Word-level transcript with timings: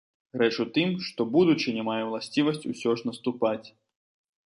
Рэч 0.41 0.55
у 0.63 0.65
тым, 0.77 0.93
што 1.07 1.21
будучыня 1.35 1.83
мае 1.89 1.97
ўласцівасць 2.07 2.65
усё 2.71 2.95
ж 3.03 3.07
наступаць. 3.09 3.67